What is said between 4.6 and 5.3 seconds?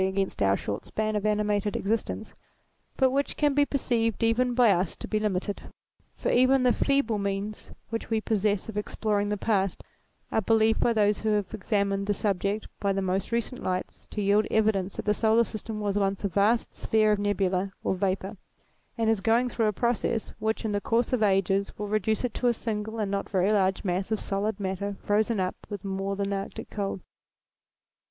us to be